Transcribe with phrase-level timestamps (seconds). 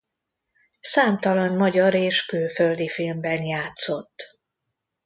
[0.79, 4.41] Számtalan magyar és külföldi filmben játszott.